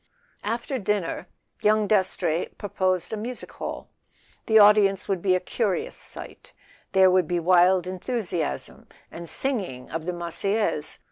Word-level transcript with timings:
After 0.43 0.79
dinner 0.79 1.27
young 1.61 1.87
Dastrey 1.87 2.47
proposed 2.57 3.13
a 3.13 3.15
music 3.15 3.51
hall. 3.51 3.87
The 4.47 4.57
audience 4.57 5.07
would 5.07 5.21
be 5.21 5.35
a 5.35 5.39
curious 5.39 5.95
sight: 5.95 6.53
there 6.93 7.11
would 7.11 7.27
be 7.27 7.39
wild 7.39 7.85
enthusiasm, 7.85 8.87
and 9.11 9.29
singing 9.29 9.91
of 9.91 10.07
the 10.07 10.13
Marseillaise. 10.13 10.97